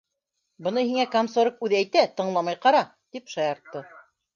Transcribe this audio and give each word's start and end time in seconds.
-Быны 0.67 0.83
һиңә 0.87 1.05
комсорг 1.17 1.63
үҙе 1.69 1.79
әйтә, 1.83 2.05
тыңламай 2.19 2.61
ҡара!— 2.67 2.85
тип 3.23 3.35
шаяртты. 3.37 3.89